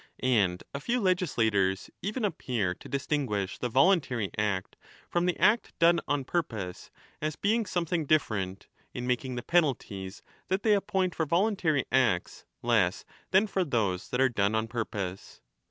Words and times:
And 0.23 0.63
a 0.73 0.79
few 0.79 0.99
legislators, 0.99 1.91
even, 2.01 2.25
appear 2.25 2.73
to 2.73 2.89
distinguish 2.89 3.59
the 3.59 3.69
voluntary 3.69 4.31
act 4.35 4.75
from 5.07 5.27
the 5.27 5.37
act 5.39 5.77
done 5.77 5.99
on 6.07 6.23
purpose 6.23 6.89
as 7.21 7.35
being 7.35 7.67
something 7.67 8.07
different, 8.07 8.65
in 8.95 9.05
making 9.05 9.35
the 9.35 9.43
penalties 9.43 10.23
that 10.47 10.63
they 10.63 10.73
appoint 10.73 11.13
for 11.13 11.27
voluntary 11.27 11.85
acts 11.91 12.45
less 12.63 13.05
than 13.29 13.45
5 13.45 13.51
for 13.53 13.63
those 13.63 14.09
that 14.09 14.19
are 14.19 14.27
done 14.27 14.55
on 14.55 14.67
purpose. 14.67 15.39